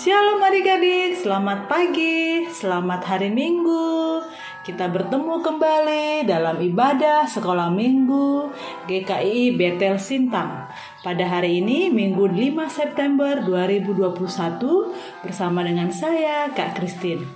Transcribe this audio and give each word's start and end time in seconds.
Shalom 0.00 0.40
adik-adik, 0.40 1.12
selamat 1.12 1.68
pagi, 1.68 2.48
selamat 2.48 3.04
hari 3.04 3.28
Minggu. 3.28 4.24
Kita 4.64 4.88
bertemu 4.88 5.44
kembali 5.44 6.24
dalam 6.24 6.56
ibadah 6.56 7.28
sekolah 7.28 7.68
Minggu 7.68 8.48
GKI 8.88 9.60
Betel 9.60 10.00
Sintang. 10.00 10.72
Pada 11.04 11.28
hari 11.28 11.60
ini, 11.60 11.92
Minggu 11.92 12.32
5 12.32 12.72
September 12.72 13.44
2021, 13.44 14.88
bersama 15.20 15.60
dengan 15.68 15.92
saya, 15.92 16.48
Kak 16.48 16.80
Christine. 16.80 17.28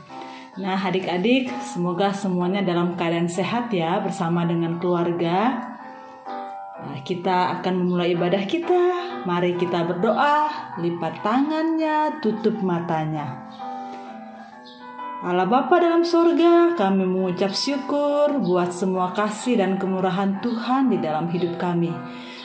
Nah, 0.57 0.81
adik-adik, 0.81 1.53
semoga 1.61 2.17
semuanya 2.17 2.65
dalam 2.65 2.97
keadaan 2.97 3.29
sehat 3.29 3.69
ya, 3.77 4.01
bersama 4.01 4.49
dengan 4.49 4.81
keluarga. 4.81 5.74
Nah, 6.75 6.99
kita 7.07 7.55
akan 7.61 7.87
memulai 7.87 8.19
ibadah 8.19 8.43
kita. 8.51 8.83
Mari 9.23 9.55
kita 9.55 9.87
berdoa, 9.87 10.75
lipat 10.83 11.23
tangannya, 11.23 12.19
tutup 12.19 12.59
matanya. 12.67 13.47
Allah 15.23 15.47
Bapa 15.47 15.79
dalam 15.79 16.03
surga, 16.03 16.75
kami 16.75 17.07
mengucap 17.07 17.55
syukur 17.55 18.43
buat 18.43 18.75
semua 18.75 19.15
kasih 19.15 19.63
dan 19.63 19.79
kemurahan 19.79 20.43
Tuhan 20.43 20.91
di 20.91 20.99
dalam 20.99 21.31
hidup 21.31 21.63
kami. 21.63 21.95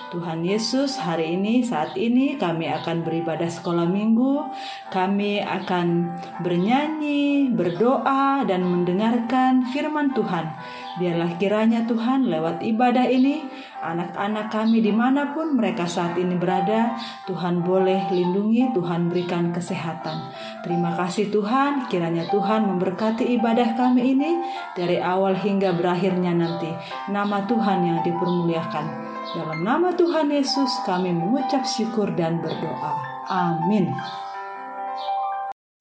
Tuhan 0.09 0.41
Yesus, 0.41 0.97
hari 0.97 1.37
ini, 1.37 1.61
saat 1.61 1.93
ini 1.93 2.33
kami 2.33 2.65
akan 2.65 3.05
beribadah 3.05 3.45
sekolah 3.45 3.85
minggu. 3.85 4.41
Kami 4.89 5.37
akan 5.37 6.17
bernyanyi, 6.41 7.53
berdoa, 7.53 8.41
dan 8.49 8.65
mendengarkan 8.65 9.69
firman 9.69 10.09
Tuhan. 10.17 10.49
Biarlah 10.97 11.37
kiranya 11.37 11.85
Tuhan 11.85 12.25
lewat 12.25 12.65
ibadah 12.65 13.05
ini, 13.05 13.45
anak-anak 13.85 14.49
kami 14.49 14.81
di 14.81 14.89
mana 14.89 15.29
pun 15.37 15.53
mereka 15.53 15.85
saat 15.85 16.17
ini 16.17 16.33
berada, 16.41 16.97
Tuhan 17.29 17.61
boleh 17.61 18.09
lindungi, 18.09 18.73
Tuhan 18.73 19.13
berikan 19.13 19.53
kesehatan. 19.53 20.33
Terima 20.65 20.97
kasih 20.97 21.29
Tuhan, 21.29 21.85
kiranya 21.85 22.25
Tuhan 22.33 22.65
memberkati 22.65 23.29
ibadah 23.37 23.77
kami 23.77 24.17
ini 24.17 24.41
dari 24.73 24.97
awal 24.97 25.37
hingga 25.37 25.77
berakhirnya 25.77 26.33
nanti. 26.33 26.73
Nama 27.13 27.45
Tuhan 27.45 27.85
yang 27.85 27.99
dipermuliakan. 28.01 29.08
Dalam 29.29 29.61
nama 29.61 29.93
Tuhan 29.93 30.33
Yesus 30.33 30.81
kami 30.89 31.13
mengucap 31.13 31.61
syukur 31.61 32.09
dan 32.17 32.41
berdoa. 32.41 32.97
Amin. 33.29 33.93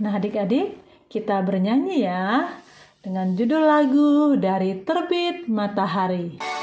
Nah 0.04 0.12
adik-adik, 0.20 0.76
kita 1.08 1.40
bernyanyi 1.40 2.04
ya 2.04 2.52
dengan 3.00 3.32
judul 3.32 3.64
lagu 3.64 4.36
dari 4.36 4.84
Terbit 4.84 5.48
Matahari. 5.48 6.57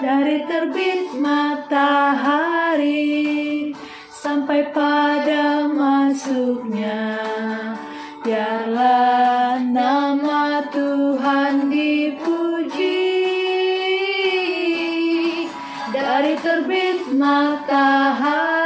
Dari 0.00 0.48
terbit 0.48 1.12
matahari 1.20 1.68
sampai 4.08 4.72
pada 4.72 5.68
masuknya, 5.68 7.20
biarlah 8.24 9.60
nama 9.60 10.64
Tuhan 10.72 11.68
dipuji. 11.68 13.12
Dari 15.92 16.32
terbit 16.40 17.12
matahari 17.12 18.56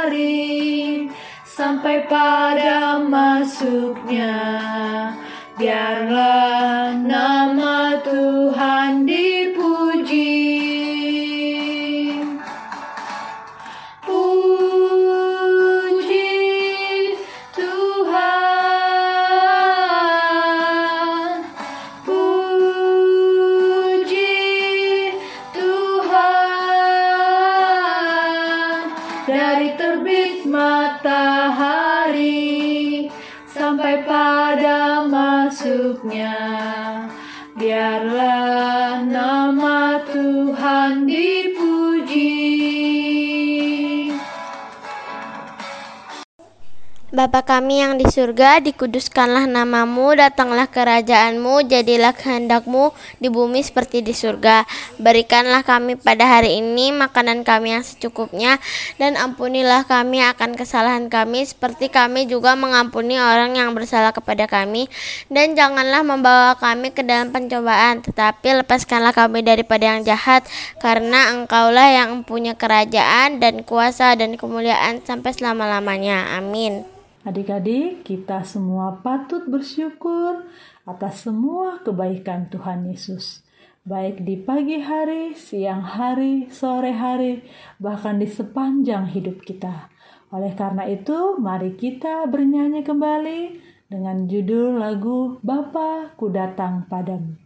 sampai 1.43 2.07
pada 2.07 3.03
masuknya, 3.03 4.39
biarlah 5.59 6.84
Bapa 47.15 47.47
kami 47.47 47.79
yang 47.79 47.95
di 47.95 48.03
surga, 48.03 48.59
dikuduskanlah 48.59 49.47
namamu, 49.47 50.19
datanglah 50.19 50.67
kerajaanmu, 50.67 51.63
jadilah 51.63 52.11
kehendakmu 52.11 52.91
di 53.23 53.31
bumi 53.31 53.63
seperti 53.63 54.03
di 54.03 54.11
surga. 54.11 54.67
Berikanlah 54.99 55.63
kami 55.63 55.95
pada 55.95 56.27
hari 56.27 56.59
ini 56.59 56.91
makanan 56.91 57.47
kami 57.47 57.71
yang 57.71 57.87
secukupnya, 57.87 58.59
dan 58.99 59.15
ampunilah 59.15 59.87
kami 59.87 60.27
akan 60.27 60.59
kesalahan 60.59 61.07
kami, 61.07 61.47
seperti 61.47 61.87
kami 61.87 62.27
juga 62.27 62.59
mengampuni 62.59 63.15
orang 63.15 63.55
yang 63.55 63.71
bersalah 63.71 64.11
kepada 64.11 64.43
kami. 64.51 64.91
Dan 65.31 65.55
janganlah 65.55 66.03
membawa 66.03 66.59
kami 66.59 66.91
ke 66.91 66.99
dalam 66.99 67.31
pencobaan, 67.31 68.03
tetapi 68.03 68.59
lepaskanlah 68.59 69.15
kami 69.15 69.39
daripada 69.39 69.87
yang 69.87 70.03
jahat, 70.03 70.43
karena 70.83 71.31
engkaulah 71.31 71.95
yang 71.95 72.11
mempunyai 72.11 72.59
kerajaan 72.59 73.39
dan 73.39 73.63
kuasa 73.63 74.19
dan 74.19 74.35
kemuliaan 74.35 74.99
sampai 75.07 75.31
selama-lamanya. 75.31 76.35
Amin. 76.35 76.95
Adik-adik, 77.25 78.05
kita 78.05 78.45
semua 78.45 79.01
patut 79.01 79.49
bersyukur 79.49 80.45
atas 80.85 81.25
semua 81.25 81.81
kebaikan 81.81 82.45
Tuhan 82.53 82.85
Yesus. 82.85 83.41
Baik 83.81 84.21
di 84.21 84.37
pagi 84.37 84.77
hari, 84.77 85.33
siang 85.33 85.81
hari, 85.81 86.45
sore 86.53 86.93
hari, 86.93 87.41
bahkan 87.81 88.21
di 88.21 88.29
sepanjang 88.29 89.09
hidup 89.09 89.41
kita. 89.41 89.89
Oleh 90.29 90.53
karena 90.53 90.85
itu, 90.85 91.41
mari 91.41 91.73
kita 91.73 92.29
bernyanyi 92.29 92.85
kembali 92.85 93.41
dengan 93.89 94.29
judul 94.29 94.77
lagu 94.77 95.41
Bapa 95.41 96.13
Ku 96.13 96.29
Datang 96.29 96.85
Padamu. 96.85 97.44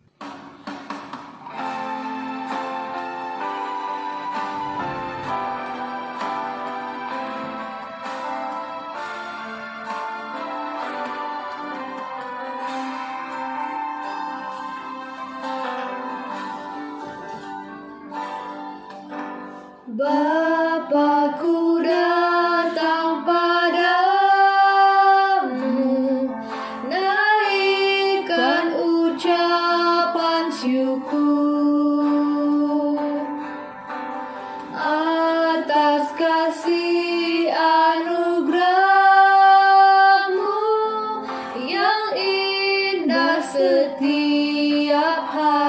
Setiap 43.49 45.25
hari 45.33 45.68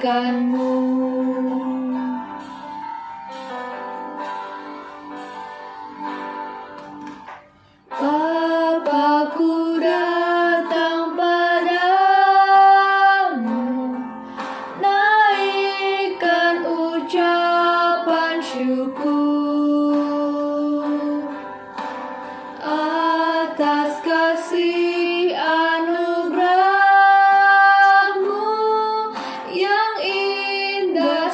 kebaikanmu. 0.00 0.79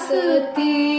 Sati 0.09 0.96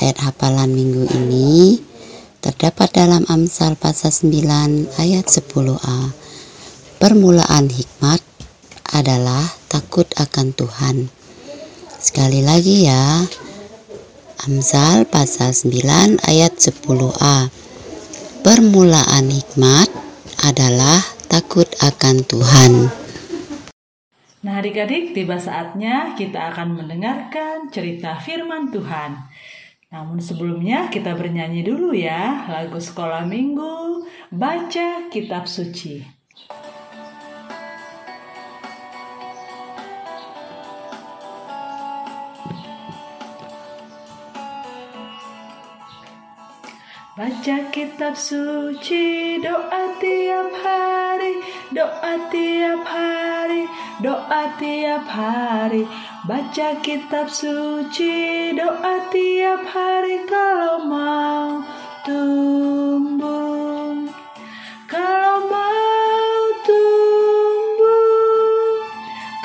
Ayat 0.00 0.18
hafalan 0.24 0.72
minggu 0.72 1.04
ini 1.12 1.76
terdapat 2.40 2.96
dalam 2.96 3.28
Amsal 3.28 3.76
pasal 3.76 4.08
9 4.08 4.88
ayat 4.96 5.28
10a. 5.28 6.00
Permulaan 6.96 7.68
hikmat 7.68 8.24
adalah 8.96 9.44
takut 9.68 10.08
akan 10.16 10.56
Tuhan. 10.56 11.12
Sekali 12.00 12.40
lagi 12.40 12.88
ya, 12.88 13.20
Amsal 14.48 15.04
pasal 15.04 15.52
9 15.52 16.24
ayat 16.24 16.56
10a. 16.56 17.52
Permulaan 18.40 19.28
hikmat 19.28 19.92
adalah 20.40 21.04
takut 21.28 21.68
akan 21.84 22.24
Tuhan. 22.24 23.01
Nah 24.42 24.58
adik-adik 24.58 25.14
tiba 25.14 25.38
saatnya 25.38 26.18
kita 26.18 26.50
akan 26.50 26.82
mendengarkan 26.82 27.70
cerita 27.70 28.18
firman 28.18 28.74
Tuhan. 28.74 29.14
Namun 29.94 30.18
sebelumnya 30.18 30.90
kita 30.90 31.14
bernyanyi 31.14 31.62
dulu 31.62 31.94
ya 31.94 32.50
lagu 32.50 32.82
sekolah 32.82 33.22
minggu, 33.22 34.02
baca 34.34 35.06
kitab 35.14 35.46
suci. 35.46 36.02
Baca 47.22 47.70
kitab 47.70 48.18
suci, 48.18 49.38
doa 49.38 49.94
tiap 50.02 50.50
hari, 50.58 51.38
doa 51.70 52.18
tiap 52.34 52.82
hari, 52.82 53.62
doa 54.02 54.42
tiap 54.58 55.06
hari. 55.06 55.86
Baca 56.26 56.82
kitab 56.82 57.30
suci, 57.30 58.50
doa 58.58 59.06
tiap 59.14 59.62
hari 59.70 60.26
kalau 60.26 60.82
mau 60.82 61.62
tumbuh. 62.02 64.02
Kalau 64.90 65.46
mau 65.46 66.42
tumbuh, 66.66 68.82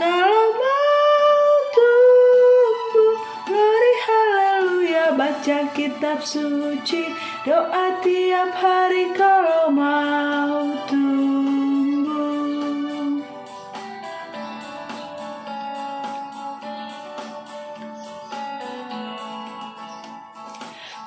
kalau 0.02 0.46
mau 0.58 1.46
tumbuh, 1.78 3.16
glory 3.46 3.94
haleluya. 4.02 5.06
Baca 5.14 5.70
kitab 5.78 6.26
suci, 6.26 7.06
doa 7.48 8.04
tiap 8.04 8.52
hari 8.60 9.16
kalau 9.16 9.72
mau 9.72 10.68
tumbuh. 10.92 12.04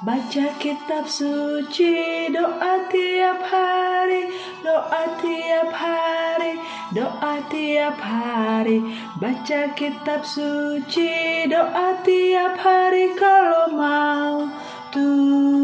Baca 0.01 0.47
kitab 0.57 1.05
suci, 1.05 2.33
doa 2.33 2.89
tiap 2.89 3.45
hari, 3.45 4.33
doa 4.65 5.21
tiap 5.21 5.69
hari, 5.77 6.57
doa 6.97 7.37
tiap 7.53 8.01
hari. 8.01 8.81
Baca 9.21 9.77
kitab 9.77 10.25
suci, 10.25 11.45
doa 11.53 12.01
tiap 12.01 12.57
hari 12.57 13.13
kalau 13.13 13.77
mau 13.77 14.49
tumbuh. 14.89 15.60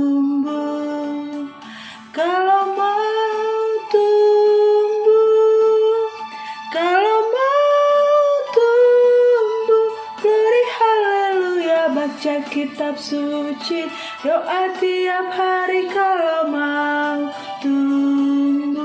Kitab 12.57 12.97
suci, 12.97 13.85
doa 14.25 14.73
tiap 14.81 15.29
hari 15.29 15.93
kalau 15.93 16.49
mau 16.49 17.29
tumbuh. 17.61 18.81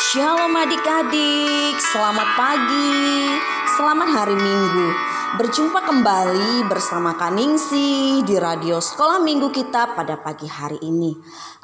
Shalom 0.00 0.56
adik-adik, 0.56 1.76
selamat 1.76 2.28
pagi, 2.40 3.36
selamat 3.76 4.08
hari 4.16 4.32
Minggu. 4.32 4.96
Berjumpa 5.36 5.84
kembali 5.84 6.64
bersama 6.66 7.12
Kaningsi 7.20 8.24
di 8.24 8.34
radio 8.40 8.80
Sekolah 8.80 9.20
Minggu 9.20 9.52
kita 9.52 9.92
pada 9.92 10.16
pagi 10.16 10.48
hari 10.48 10.80
ini. 10.80 11.12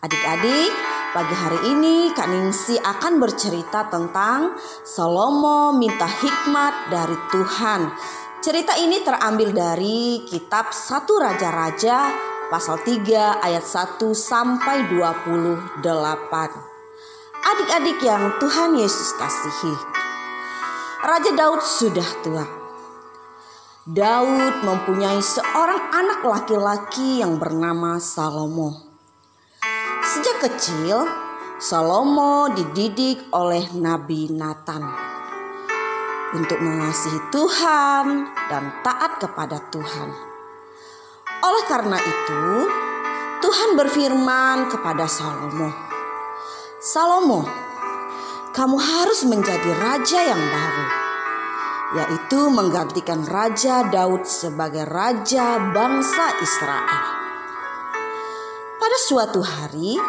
Adik-adik, 0.04 0.70
pagi 1.16 1.32
hari 1.32 1.72
ini 1.72 2.12
Kaningsi 2.12 2.76
akan 2.76 3.18
bercerita 3.18 3.88
tentang 3.88 4.52
Salomo 4.84 5.72
minta 5.72 6.04
hikmat 6.04 6.92
dari 6.92 7.16
Tuhan. 7.32 7.80
Cerita 8.46 8.78
ini 8.78 9.02
terambil 9.02 9.50
dari 9.50 10.22
kitab 10.22 10.70
1 10.70 11.02
Raja-Raja 11.02 12.14
pasal 12.46 12.78
3 12.78 13.42
ayat 13.42 13.66
1 13.66 13.98
sampai 14.14 14.86
28. 14.86 15.82
Adik-adik 17.42 17.98
yang 18.06 18.38
Tuhan 18.38 18.78
Yesus 18.78 19.18
kasihi. 19.18 19.74
Raja 21.02 21.34
Daud 21.34 21.58
sudah 21.58 22.06
tua. 22.22 22.46
Daud 23.82 24.62
mempunyai 24.62 25.18
seorang 25.18 25.90
anak 25.90 26.22
laki-laki 26.22 27.26
yang 27.26 27.42
bernama 27.42 27.98
Salomo. 27.98 28.94
Sejak 30.06 30.46
kecil, 30.46 31.02
Salomo 31.58 32.46
dididik 32.54 33.26
oleh 33.34 33.66
Nabi 33.74 34.30
Nathan 34.30 35.15
untuk 36.36 36.60
mengasihi 36.60 37.32
Tuhan 37.32 38.28
dan 38.52 38.64
taat 38.84 39.16
kepada 39.16 39.56
Tuhan. 39.72 40.08
Oleh 41.40 41.64
karena 41.64 41.96
itu, 41.96 42.44
Tuhan 43.40 43.80
berfirman 43.80 44.68
kepada 44.68 45.08
Salomo, 45.08 45.72
Salomo, 46.76 47.40
kamu 48.52 48.76
harus 48.76 49.24
menjadi 49.24 49.70
raja 49.80 50.20
yang 50.28 50.40
baru, 50.40 50.86
yaitu 52.00 52.40
menggantikan 52.52 53.24
Raja 53.24 53.88
Daud 53.88 54.24
sebagai 54.24 54.84
raja 54.88 55.60
bangsa 55.72 56.36
Israel. 56.40 57.04
Pada 58.76 58.98
suatu 59.08 59.40
hari, 59.44 60.00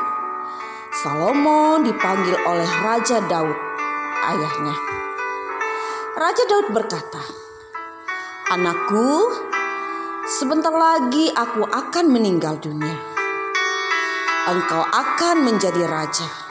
Salomo 0.91 1.83
dipanggil 1.83 2.35
oleh 2.47 2.69
Raja 2.83 3.19
Daud, 3.27 3.57
ayahnya. 4.31 4.96
Raja 6.17 6.43
Daud 6.49 6.73
berkata, 6.73 7.21
"Anakku, 8.49 9.29
sebentar 10.25 10.73
lagi 10.73 11.29
aku 11.29 11.61
akan 11.61 12.05
meninggal 12.09 12.57
dunia. 12.57 12.97
Engkau 14.49 14.81
akan 14.81 15.45
menjadi 15.45 15.85
raja." 15.85 16.47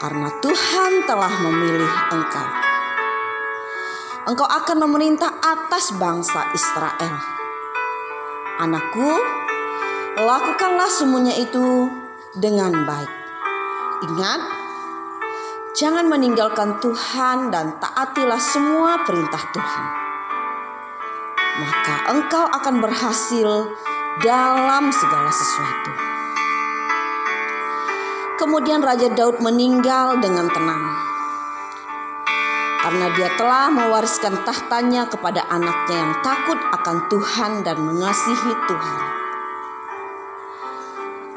karena 0.00 0.32
Tuhan 0.40 1.04
telah 1.04 1.32
memilih 1.44 1.92
engkau. 2.08 2.48
Engkau 4.32 4.48
akan 4.48 4.76
memerintah 4.88 5.28
atas 5.28 5.92
bangsa 6.00 6.48
Israel. 6.56 7.14
Anakku, 8.64 9.12
lakukanlah 10.16 10.88
semuanya 10.88 11.36
itu 11.36 11.92
dengan 12.32 12.72
baik. 12.88 13.12
Ingat, 14.08 14.40
jangan 15.74 16.10
meninggalkan 16.10 16.82
Tuhan 16.82 17.54
dan 17.54 17.78
taatilah 17.78 18.42
semua 18.42 19.06
perintah 19.06 19.42
Tuhan. 19.54 19.86
Maka 21.60 21.94
engkau 22.10 22.44
akan 22.48 22.76
berhasil 22.82 23.48
dalam 24.24 24.90
segala 24.90 25.30
sesuatu. 25.30 25.92
Kemudian 28.40 28.80
Raja 28.80 29.12
Daud 29.12 29.44
meninggal 29.44 30.18
dengan 30.18 30.48
tenang. 30.48 30.84
Karena 32.80 33.12
dia 33.12 33.28
telah 33.36 33.68
mewariskan 33.68 34.40
tahtanya 34.48 35.04
kepada 35.04 35.44
anaknya 35.52 35.96
yang 36.00 36.14
takut 36.24 36.56
akan 36.56 36.96
Tuhan 37.12 37.52
dan 37.60 37.76
mengasihi 37.76 38.52
Tuhan. 38.64 39.00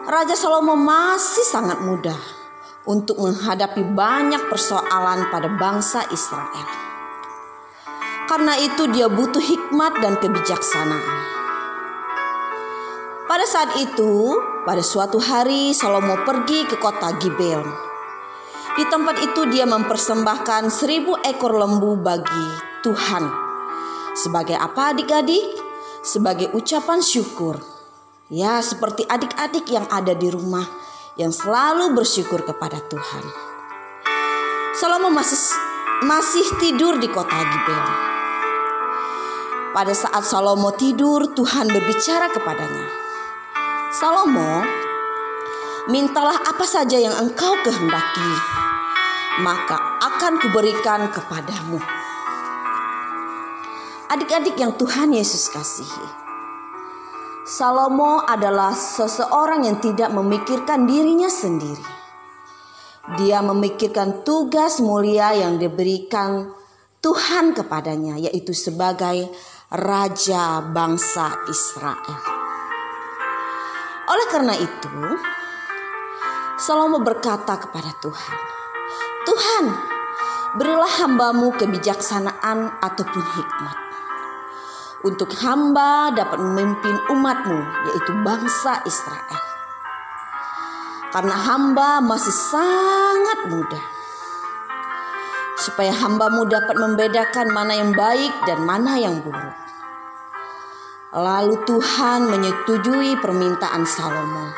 Raja 0.07 0.35
Salomo 0.39 0.79
masih 0.79 1.43
sangat 1.43 1.83
muda 1.83 2.15
untuk 2.83 3.19
menghadapi 3.19 3.83
banyak 3.95 4.51
persoalan 4.51 5.31
pada 5.31 5.47
bangsa 5.55 6.03
Israel. 6.11 6.67
Karena 8.27 8.55
itu 8.59 8.87
dia 8.91 9.07
butuh 9.07 9.39
hikmat 9.39 9.99
dan 9.99 10.19
kebijaksanaan. 10.19 11.19
Pada 13.23 13.45
saat 13.47 13.71
itu, 13.79 14.35
pada 14.67 14.83
suatu 14.83 15.17
hari 15.19 15.71
Salomo 15.71 16.23
pergi 16.27 16.67
ke 16.67 16.75
kota 16.79 17.15
Gibeon. 17.19 17.67
Di 18.73 18.83
tempat 18.89 19.21
itu 19.21 19.47
dia 19.53 19.69
mempersembahkan 19.69 20.73
seribu 20.73 21.15
ekor 21.21 21.55
lembu 21.55 21.93
bagi 21.99 22.47
Tuhan. 22.81 23.25
Sebagai 24.17 24.57
apa 24.57 24.97
adik-adik? 24.97 25.45
Sebagai 26.03 26.51
ucapan 26.51 26.99
syukur. 26.99 27.61
Ya 28.33 28.59
seperti 28.65 29.05
adik-adik 29.07 29.69
yang 29.69 29.85
ada 29.93 30.17
di 30.17 30.27
rumah 30.27 30.65
yang 31.13 31.29
selalu 31.29 31.93
bersyukur 31.93 32.41
kepada 32.41 32.81
Tuhan. 32.89 33.25
Salomo 34.73 35.13
masih, 35.13 35.37
masih 36.09 36.45
tidur 36.57 36.97
di 36.97 37.05
kota 37.05 37.37
Gibeon. 37.37 37.93
Pada 39.73 39.93
saat 39.93 40.25
Salomo 40.25 40.73
tidur, 40.73 41.33
Tuhan 41.37 41.69
berbicara 41.69 42.33
kepadanya. 42.33 42.85
Salomo, 43.93 44.65
mintalah 45.89 46.37
apa 46.49 46.65
saja 46.65 46.97
yang 46.97 47.13
engkau 47.21 47.53
kehendaki, 47.61 48.31
maka 49.45 49.77
akan 50.01 50.41
kuberikan 50.41 51.09
kepadamu. 51.13 51.77
Adik-adik 54.09 54.57
yang 54.57 54.73
Tuhan 54.77 55.13
Yesus 55.13 55.49
kasihi. 55.49 56.32
Salomo 57.43 58.23
adalah 58.23 58.71
seseorang 58.71 59.67
yang 59.67 59.83
tidak 59.83 60.15
memikirkan 60.15 60.87
dirinya 60.87 61.27
sendiri. 61.27 61.83
Dia 63.19 63.43
memikirkan 63.43 64.23
tugas 64.23 64.79
mulia 64.79 65.35
yang 65.35 65.59
diberikan 65.59 66.55
Tuhan 67.03 67.51
kepadanya, 67.51 68.15
yaitu 68.15 68.55
sebagai 68.55 69.27
raja 69.67 70.63
bangsa 70.63 71.35
Israel. 71.51 72.15
Oleh 74.07 74.27
karena 74.31 74.55
itu, 74.55 74.95
Salomo 76.55 77.03
berkata 77.03 77.59
kepada 77.59 77.91
Tuhan, 77.99 78.37
"Tuhan, 79.27 79.65
berilah 80.55 80.91
hambamu 81.03 81.51
kebijaksanaan 81.59 82.79
ataupun 82.79 83.19
hikmat, 83.19 83.82
untuk 85.03 85.35
hamba 85.43 86.15
dapat 86.15 86.39
memimpin 86.39 86.95
umatmu, 87.11 87.59
yaitu 87.91 88.11
bangsa 88.23 88.79
Israel. 88.87 89.39
Karena 91.11 91.35
hamba 91.35 91.99
masih 91.99 92.31
sangat 92.31 93.39
muda, 93.51 93.81
supaya 95.59 95.91
hambamu 95.93 96.47
dapat 96.47 96.73
membedakan 96.79 97.51
mana 97.51 97.77
yang 97.77 97.91
baik 97.93 98.33
dan 98.47 98.63
mana 98.63 98.97
yang 98.97 99.19
buruk. 99.21 99.55
Lalu 101.13 101.61
Tuhan 101.69 102.25
menyetujui 102.25 103.21
permintaan 103.21 103.85
Salomo. 103.85 104.49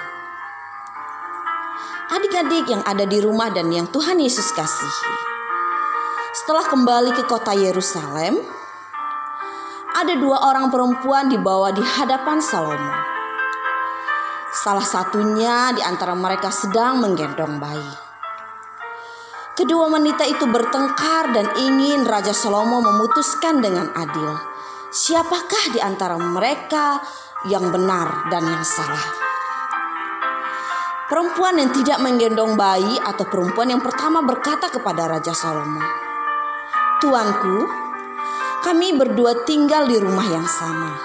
Adik-adik 2.15 2.71
yang 2.71 2.79
ada 2.87 3.03
di 3.03 3.19
rumah 3.19 3.51
dan 3.51 3.67
yang 3.73 3.91
Tuhan 3.91 4.23
Yesus 4.23 4.55
kasihi. 4.55 5.11
Setelah 6.31 6.63
kembali 6.71 7.11
ke 7.11 7.27
kota 7.27 7.51
Yerusalem, 7.51 8.39
ada 9.95 10.11
dua 10.19 10.51
orang 10.51 10.67
perempuan 10.67 11.31
dibawa 11.31 11.71
di 11.71 11.79
hadapan 11.79 12.43
Salomo. 12.43 12.91
Salah 14.51 14.83
satunya 14.83 15.71
di 15.71 15.79
antara 15.79 16.11
mereka 16.11 16.51
sedang 16.51 16.99
menggendong 16.99 17.55
bayi. 17.63 17.93
Kedua 19.55 19.87
wanita 19.87 20.27
itu 20.27 20.43
bertengkar 20.51 21.31
dan 21.31 21.47
ingin 21.55 22.03
Raja 22.03 22.35
Salomo 22.35 22.83
memutuskan 22.83 23.63
dengan 23.63 23.87
adil 23.95 24.35
siapakah 24.91 25.71
di 25.71 25.79
antara 25.79 26.19
mereka 26.19 26.99
yang 27.47 27.71
benar 27.71 28.27
dan 28.27 28.43
yang 28.43 28.63
salah. 28.67 29.07
Perempuan 31.07 31.55
yang 31.55 31.71
tidak 31.71 32.03
menggendong 32.03 32.59
bayi 32.59 32.99
atau 32.99 33.23
perempuan 33.31 33.71
yang 33.71 33.79
pertama 33.79 34.19
berkata 34.27 34.67
kepada 34.67 35.07
Raja 35.07 35.31
Salomo, 35.31 35.83
"Tuanku, 36.99 37.84
kami 38.65 38.97
berdua 38.97 39.45
tinggal 39.45 39.85
di 39.85 39.93
rumah 40.01 40.25
yang 40.25 40.49
sama. 40.49 40.97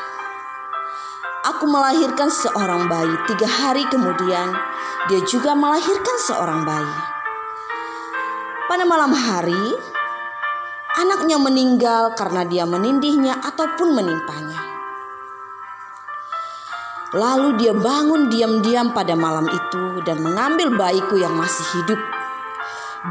Aku 1.45 1.69
melahirkan 1.69 2.33
seorang 2.33 2.89
bayi, 2.89 3.13
tiga 3.29 3.45
hari 3.45 3.85
kemudian 3.85 4.49
dia 5.13 5.21
juga 5.29 5.53
melahirkan 5.53 6.17
seorang 6.25 6.65
bayi. 6.65 6.97
Pada 8.65 8.89
malam 8.89 9.13
hari, 9.13 9.77
anaknya 11.05 11.37
meninggal 11.37 12.17
karena 12.17 12.49
dia 12.49 12.65
menindihnya 12.65 13.45
ataupun 13.45 13.93
menimpanya. 13.93 14.61
Lalu 17.13 17.61
dia 17.61 17.77
bangun 17.77 18.33
diam-diam 18.33 18.97
pada 18.97 19.13
malam 19.13 19.45
itu 19.53 20.01
dan 20.09 20.25
mengambil 20.25 20.81
bayiku 20.81 21.21
yang 21.21 21.37
masih 21.37 21.67
hidup. 21.77 22.01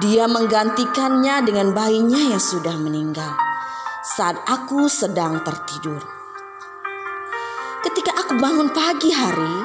Dia 0.01 0.25
menggantikannya 0.25 1.46
dengan 1.46 1.70
bayinya 1.77 2.34
yang 2.34 2.41
sudah 2.41 2.74
meninggal 2.74 3.49
saat 4.00 4.39
aku 4.48 4.88
sedang 4.88 5.44
tertidur. 5.44 6.00
Ketika 7.84 8.15
aku 8.15 8.39
bangun 8.39 8.72
pagi 8.72 9.12
hari, 9.12 9.56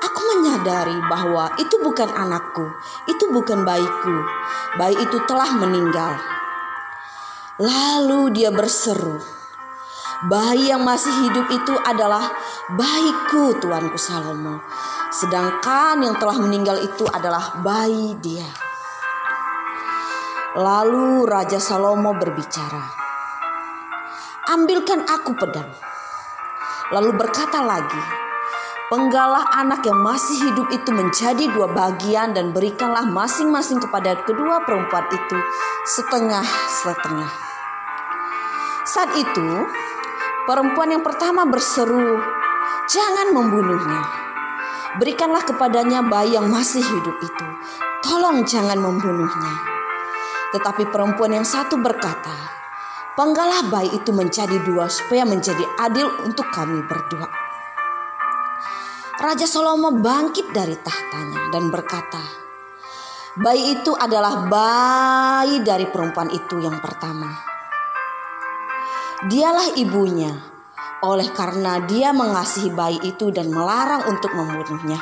aku 0.00 0.20
menyadari 0.32 0.96
bahwa 1.12 1.52
itu 1.60 1.76
bukan 1.84 2.08
anakku, 2.08 2.64
itu 3.04 3.28
bukan 3.28 3.68
bayiku. 3.68 4.16
Bayi 4.80 4.96
itu 4.96 5.18
telah 5.28 5.52
meninggal. 5.60 6.16
Lalu 7.60 8.32
dia 8.32 8.48
berseru, 8.48 9.20
Bayi 10.32 10.72
yang 10.72 10.80
masih 10.80 11.12
hidup 11.28 11.44
itu 11.52 11.76
adalah 11.76 12.32
bayiku 12.72 13.60
Tuanku 13.60 14.00
Salomo. 14.00 14.64
Sedangkan 15.12 16.00
yang 16.00 16.16
telah 16.16 16.40
meninggal 16.40 16.80
itu 16.80 17.04
adalah 17.12 17.60
bayi 17.60 18.16
dia. 18.24 18.48
Lalu 20.56 21.28
Raja 21.28 21.60
Salomo 21.60 22.16
berbicara. 22.16 23.05
Ambilkan 24.46 25.02
aku 25.02 25.34
pedang. 25.34 25.66
Lalu 26.94 27.18
berkata 27.18 27.66
lagi, 27.66 27.98
Penggalah 28.86 29.42
anak 29.58 29.82
yang 29.82 29.98
masih 29.98 30.38
hidup 30.46 30.70
itu 30.70 30.94
menjadi 30.94 31.50
dua 31.50 31.66
bagian 31.74 32.30
dan 32.30 32.54
berikanlah 32.54 33.02
masing-masing 33.02 33.82
kepada 33.82 34.14
kedua 34.22 34.62
perempuan 34.62 35.02
itu 35.10 35.34
setengah-setengah. 35.98 37.32
Saat 38.86 39.18
itu, 39.18 39.66
perempuan 40.46 40.94
yang 40.94 41.02
pertama 41.02 41.42
berseru, 41.50 42.22
"Jangan 42.86 43.34
membunuhnya. 43.34 44.06
Berikanlah 45.02 45.42
kepadanya 45.42 46.06
bayi 46.06 46.38
yang 46.38 46.46
masih 46.46 46.86
hidup 46.86 47.18
itu. 47.18 47.46
Tolong 48.06 48.46
jangan 48.46 48.78
membunuhnya." 48.78 49.52
Tetapi 50.54 50.86
perempuan 50.94 51.34
yang 51.34 51.42
satu 51.42 51.82
berkata, 51.82 52.56
"Penggalah 53.16 53.72
bayi 53.72 53.90
itu 53.96 54.12
menjadi 54.12 54.60
dua 54.62 54.92
supaya 54.92 55.24
menjadi 55.24 55.64
adil 55.80 56.06
untuk 56.28 56.46
kami 56.52 56.84
berdua." 56.84 57.26
Raja 59.16 59.48
Salomo 59.48 59.96
bangkit 59.96 60.52
dari 60.52 60.76
tahtanya 60.76 61.48
dan 61.48 61.72
berkata, 61.72 62.20
"Bayi 63.40 63.80
itu 63.80 63.96
adalah 63.96 64.44
bayi 64.44 65.64
dari 65.64 65.88
perempuan 65.88 66.28
itu 66.28 66.60
yang 66.60 66.76
pertama." 66.84 67.32
Dialah 69.24 69.72
ibunya, 69.80 70.28
oleh 71.00 71.32
karena 71.32 71.80
dia 71.88 72.12
mengasihi 72.12 72.68
bayi 72.68 73.00
itu 73.00 73.32
dan 73.32 73.48
melarang 73.48 74.04
untuk 74.12 74.36
membunuhnya. 74.36 75.00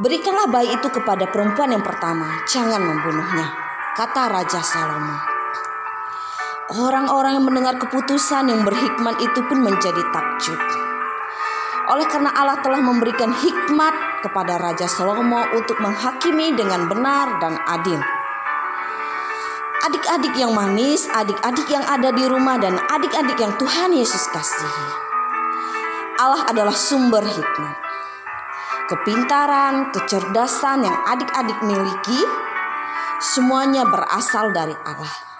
Berikanlah 0.00 0.48
bayi 0.48 0.72
itu 0.72 0.88
kepada 0.88 1.28
perempuan 1.28 1.76
yang 1.76 1.84
pertama, 1.84 2.40
jangan 2.48 2.80
membunuhnya, 2.80 3.52
kata 3.92 4.32
Raja 4.32 4.64
Salomo. 4.64 5.33
Orang-orang 6.72 7.36
yang 7.36 7.44
mendengar 7.44 7.76
keputusan 7.76 8.48
yang 8.48 8.64
berhikmat 8.64 9.20
itu 9.20 9.40
pun 9.44 9.60
menjadi 9.60 10.00
takjub. 10.16 10.56
Oleh 11.92 12.08
karena 12.08 12.32
Allah 12.32 12.56
telah 12.64 12.80
memberikan 12.80 13.28
hikmat 13.36 14.24
kepada 14.24 14.56
Raja 14.56 14.88
Salomo 14.88 15.44
untuk 15.52 15.76
menghakimi 15.84 16.56
dengan 16.56 16.88
benar 16.88 17.36
dan 17.44 17.60
adil. 17.68 18.00
Adik-adik 19.84 20.32
yang 20.40 20.56
manis, 20.56 21.04
adik-adik 21.12 21.68
yang 21.68 21.84
ada 21.84 22.08
di 22.08 22.24
rumah 22.24 22.56
dan 22.56 22.80
adik-adik 22.88 23.36
yang 23.36 23.52
Tuhan 23.60 23.92
Yesus 23.92 24.24
kasihi. 24.32 24.88
Allah 26.16 26.48
adalah 26.48 26.72
sumber 26.72 27.28
hikmat. 27.28 27.76
Kepintaran, 28.88 29.92
kecerdasan 29.92 30.88
yang 30.88 30.96
adik-adik 31.12 31.60
miliki 31.60 32.24
semuanya 33.20 33.84
berasal 33.84 34.48
dari 34.56 34.72
Allah. 34.88 35.33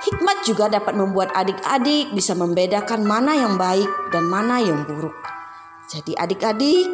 Hikmat 0.00 0.48
juga 0.48 0.72
dapat 0.72 0.96
membuat 0.96 1.28
adik-adik 1.36 2.16
bisa 2.16 2.32
membedakan 2.32 3.04
mana 3.04 3.36
yang 3.36 3.60
baik 3.60 3.88
dan 4.08 4.24
mana 4.32 4.56
yang 4.56 4.88
buruk. 4.88 5.12
Jadi 5.92 6.16
adik-adik, 6.16 6.88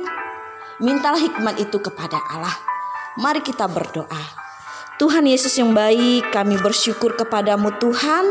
mintalah 0.82 1.20
hikmat 1.20 1.54
itu 1.62 1.78
kepada 1.78 2.18
Allah. 2.34 2.56
Mari 3.22 3.46
kita 3.46 3.70
berdoa. 3.70 4.24
Tuhan 4.98 5.28
Yesus 5.28 5.54
yang 5.54 5.70
baik, 5.76 6.34
kami 6.34 6.58
bersyukur 6.58 7.14
kepadamu 7.14 7.78
Tuhan 7.78 8.24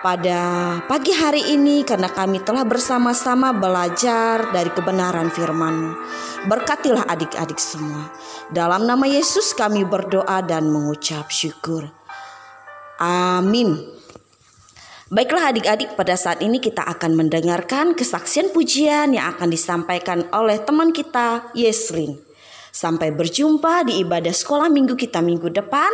pada 0.00 0.40
pagi 0.86 1.12
hari 1.12 1.52
ini 1.52 1.84
karena 1.84 2.12
kami 2.12 2.40
telah 2.40 2.62
bersama-sama 2.62 3.56
belajar 3.56 4.52
dari 4.52 4.68
kebenaran 4.68 5.32
firman 5.32 5.96
Berkatilah 6.44 7.08
adik-adik 7.08 7.56
semua. 7.56 8.12
Dalam 8.52 8.84
nama 8.84 9.08
Yesus 9.08 9.56
kami 9.56 9.80
berdoa 9.88 10.44
dan 10.44 10.68
mengucap 10.68 11.32
syukur. 11.32 12.03
Amin. 13.00 13.74
Baiklah 15.12 15.52
adik-adik 15.54 15.94
pada 15.94 16.18
saat 16.18 16.42
ini 16.42 16.58
kita 16.58 16.82
akan 16.82 17.14
mendengarkan 17.14 17.94
kesaksian 17.94 18.50
pujian 18.50 19.14
yang 19.14 19.36
akan 19.36 19.52
disampaikan 19.52 20.26
oleh 20.34 20.58
teman 20.64 20.90
kita 20.90 21.52
Yeslin. 21.54 22.18
Sampai 22.74 23.14
berjumpa 23.14 23.86
di 23.86 24.02
ibadah 24.02 24.34
sekolah 24.34 24.66
minggu 24.66 24.98
kita 24.98 25.22
minggu 25.22 25.46
depan. 25.54 25.90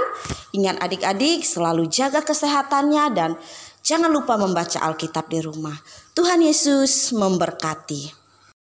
Ingat 0.57 0.81
adik-adik 0.81 1.45
selalu 1.45 1.93
jaga 1.93 2.25
kesehatannya 2.25 3.05
dan 3.13 3.37
Jangan 3.81 4.13
lupa 4.13 4.37
membaca 4.37 4.77
Alkitab 4.77 5.33
di 5.33 5.41
rumah. 5.41 5.73
Tuhan 6.13 6.45
Yesus 6.45 7.17
memberkati. 7.17 8.13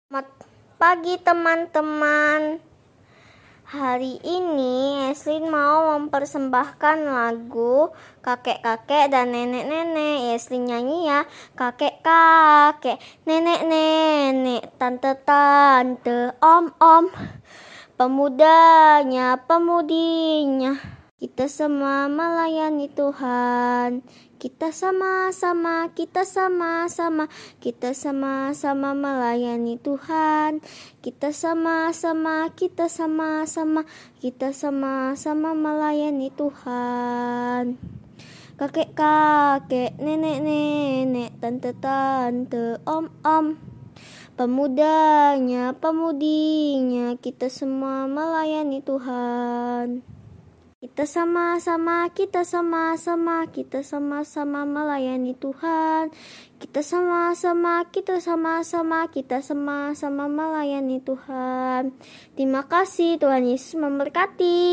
Selamat 0.07 0.26
pagi 0.78 1.14
teman-teman. 1.18 2.68
Hari 3.69 4.17
ini 4.25 5.13
Eslin 5.13 5.53
mau 5.53 5.93
mempersembahkan 6.01 7.05
lagu 7.05 7.93
kakek-kakek 8.25 9.13
dan 9.13 9.29
nenek-nenek. 9.29 10.33
Eslin 10.41 10.73
nyanyi 10.73 11.13
ya. 11.13 11.29
Kakek-kakek, 11.53 12.97
nenek-nenek, 13.29 14.73
tante-tante, 14.81 16.33
om-om. 16.41 17.13
Pemudanya, 18.01 19.37
pemudinya. 19.45 20.81
Kita 21.21 21.45
semua 21.45 22.09
melayani 22.09 22.89
Tuhan. 22.89 24.01
Kita 24.38 24.71
sama-sama, 24.71 25.90
kita 25.99 26.23
sama-sama, 26.23 27.26
kita 27.59 27.90
sama-sama 27.90 28.95
melayani 28.95 29.83
Tuhan. 29.83 30.62
Kita 31.02 31.35
sama-sama, 31.35 32.47
kita 32.54 32.87
sama-sama, 32.87 33.83
kita 34.23 34.54
sama-sama 34.54 35.59
melayani 35.59 36.30
Tuhan. 36.30 37.83
Kakek-kakek, 38.54 39.99
nenek-nenek, 39.99 41.35
tante-tante, 41.42 42.78
om-om. 42.87 43.59
Pemudanya, 44.38 45.75
pemudinya, 45.75 47.18
kita 47.18 47.50
semua 47.50 48.07
melayani 48.07 48.87
Tuhan. 48.87 50.18
Kita 50.78 51.11
sama-sama, 51.11 52.06
kita 52.14 52.47
sama-sama, 52.47 53.50
kita 53.50 53.82
sama-sama 53.82 54.62
melayani 54.62 55.35
Tuhan. 55.35 56.14
Kita 56.54 56.87
sama-sama, 56.87 57.82
kita 57.90 58.23
sama-sama, 58.23 59.11
kita 59.11 59.42
sama-sama 59.42 60.30
melayani 60.30 61.02
Tuhan. 61.02 61.99
Terima 62.38 62.62
kasih 62.70 63.18
Tuhan 63.18 63.50
Yesus 63.50 63.75
memberkati. 63.75 64.70